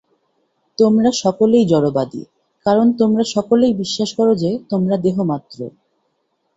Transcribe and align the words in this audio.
তোমরা 0.77 1.09
সকলেই 1.23 1.65
জড়বাদী, 1.65 2.21
কারণ 2.65 2.87
তোমরা 2.93 3.23
সকলেই 3.35 3.73
বিশ্বাস 3.73 4.09
কর 4.17 4.27
যে, 4.35 4.51
তোমরা 4.69 4.95
দেহমাত্র। 4.97 5.59